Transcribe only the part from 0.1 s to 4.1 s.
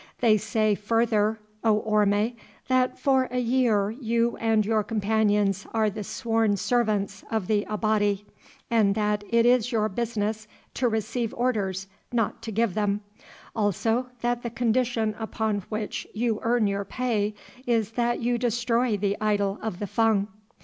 They say, further, O Orme, that for a year